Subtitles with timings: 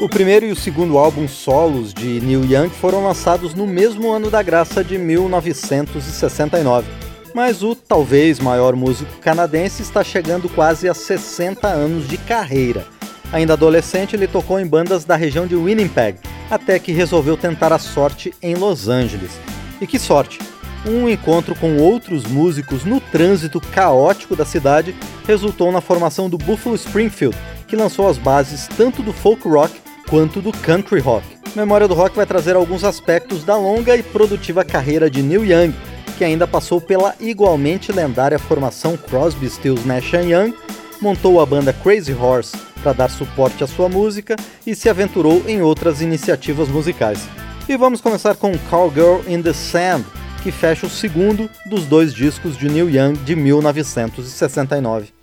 [0.00, 4.30] O primeiro e o segundo álbum solos de Neil Young foram lançados no mesmo ano
[4.30, 6.86] da graça de 1969.
[7.34, 12.86] Mas o talvez maior músico canadense está chegando quase a 60 anos de carreira.
[13.32, 17.78] Ainda adolescente, ele tocou em bandas da região de Winnipeg, até que resolveu tentar a
[17.78, 19.32] sorte em Los Angeles.
[19.80, 20.38] E que sorte!
[20.86, 24.94] Um encontro com outros músicos no trânsito caótico da cidade
[25.26, 27.36] resultou na formação do Buffalo Springfield,
[27.66, 31.24] que lançou as bases tanto do folk rock quanto do country rock.
[31.54, 35.74] Memória do Rock vai trazer alguns aspectos da longa e produtiva carreira de Neil Young,
[36.16, 40.54] que ainda passou pela igualmente lendária formação Crosby, Stills, Nash Young,
[41.00, 44.36] montou a banda Crazy Horse para dar suporte à sua música
[44.66, 47.26] e se aventurou em outras iniciativas musicais.
[47.68, 50.04] E vamos começar com Cowgirl in the Sand,
[50.42, 55.17] que fecha o segundo dos dois discos de Neil Young de 1969.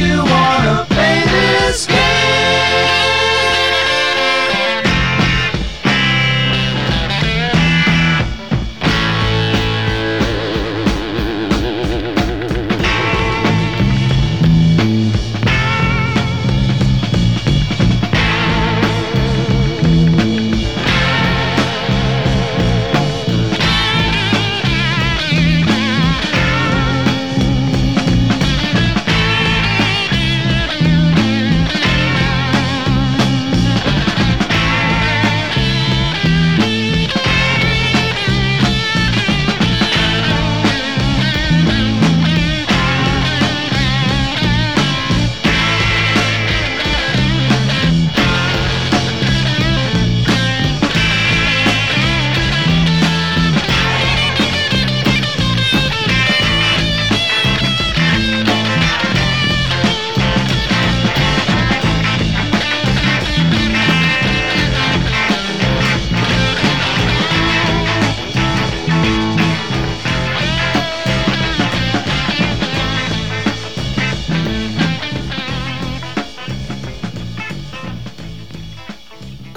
[0.00, 0.39] You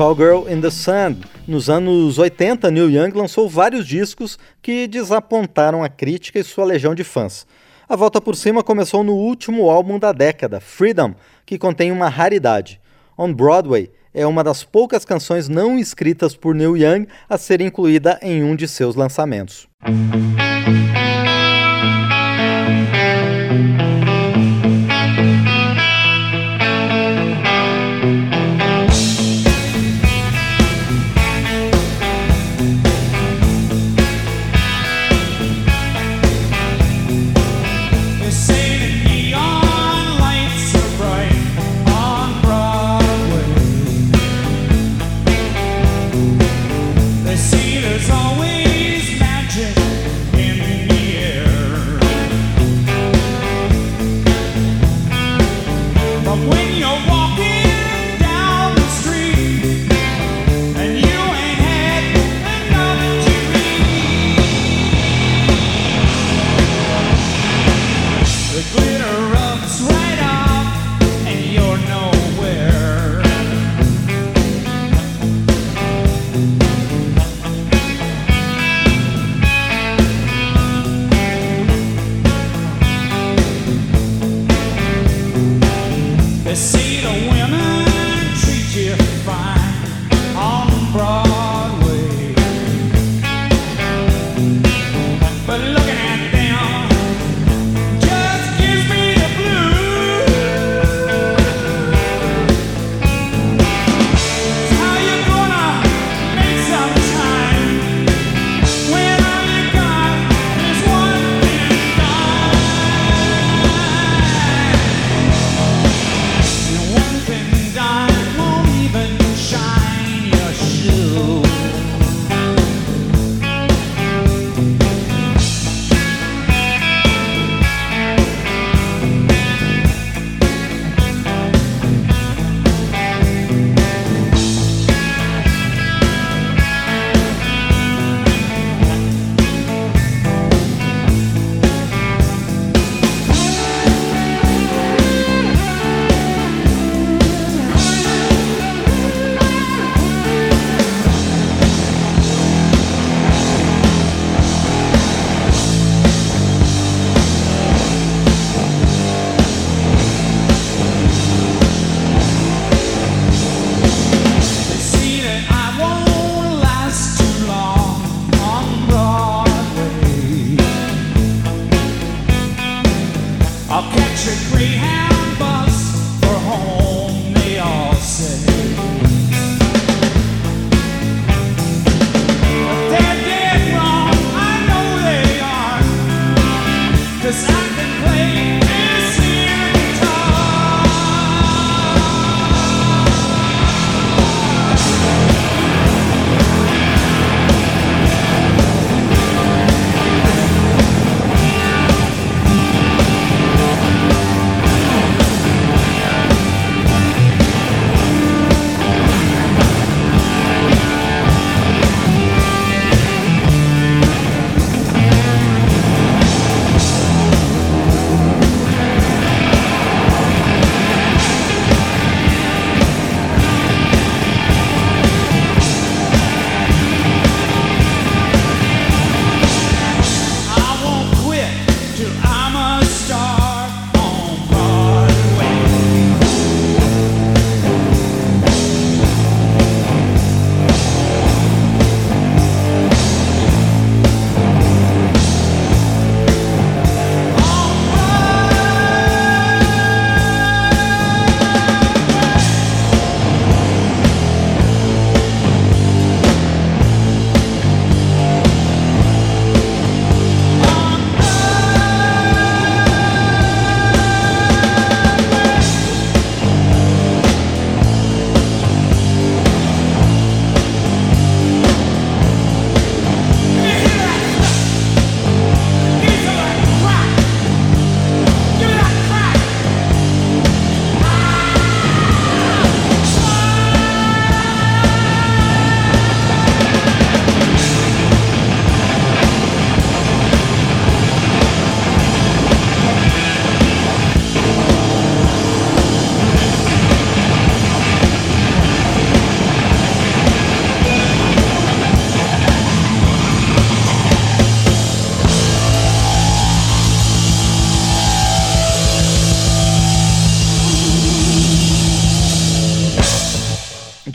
[0.00, 1.26] Cowgirl in the Sand.
[1.46, 6.94] Nos anos 80, Neil Young lançou vários discos que desapontaram a crítica e sua legião
[6.94, 7.46] de fãs.
[7.86, 11.14] A volta por cima começou no último álbum da década, Freedom,
[11.44, 12.80] que contém uma raridade.
[13.18, 18.18] On Broadway é uma das poucas canções não escritas por Neil Young a ser incluída
[18.22, 19.68] em um de seus lançamentos.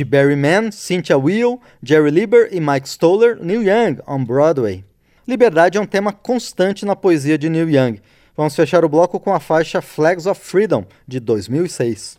[0.00, 4.82] de Barry Mann, Cynthia Will, Jerry Lieber e Mike Stoller, Neil Young, on Broadway.
[5.28, 8.00] Liberdade é um tema constante na poesia de Neil Young.
[8.34, 12.18] Vamos fechar o bloco com a faixa Flags of Freedom, de 2006.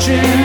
[0.00, 0.39] watching.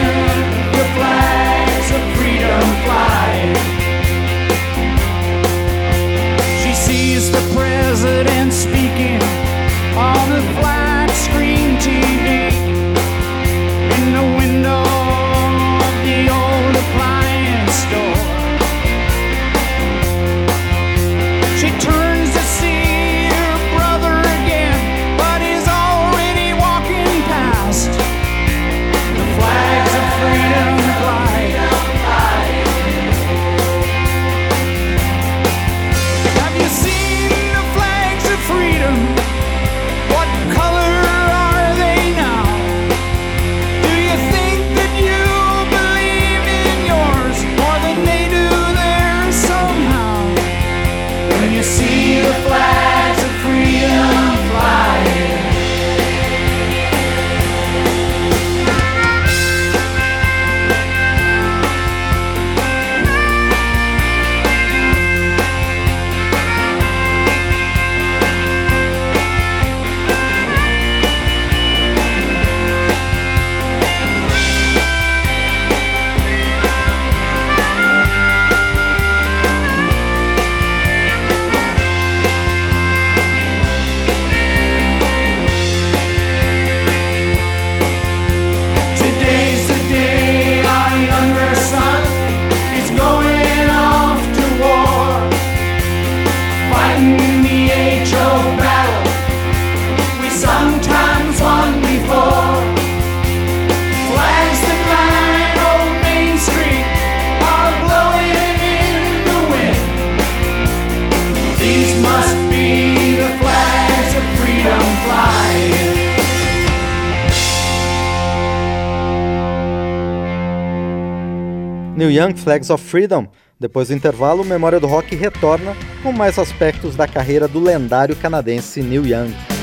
[122.06, 123.26] Neil Young Flags of Freedom.
[123.58, 128.80] Depois do intervalo, Memória do Rock retorna com mais aspectos da carreira do lendário canadense
[128.80, 129.55] Neil Young.